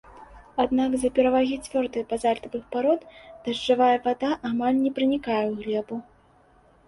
Аднак 0.63 0.89
з-за 0.93 1.09
перавагі 1.17 1.57
цвёрдых 1.65 2.07
базальтавых 2.13 2.63
парод 2.75 3.05
дажджавая 3.47 3.91
вада 4.07 4.31
амаль 4.49 4.79
не 4.85 4.91
пранікае 4.99 5.39
ў 5.51 5.67
глебу. 5.67 5.95